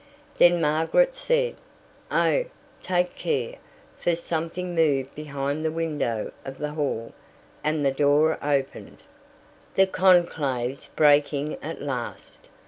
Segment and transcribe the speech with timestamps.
[0.39, 1.57] Then Margaret said,
[2.09, 2.45] "Oh,
[2.81, 3.57] take care!"
[4.01, 7.13] for something moved behind the window of the hall,
[7.63, 9.03] and the door opened.
[9.75, 12.49] "The conclave's breaking at last.